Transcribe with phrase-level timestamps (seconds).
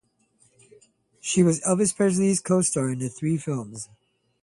[1.19, 3.87] She was Elvis Presley's co-star in three films.